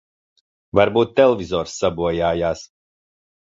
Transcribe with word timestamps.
Varbūt 0.79 1.13
televizors 1.19 1.77
sabojājās. 1.83 2.67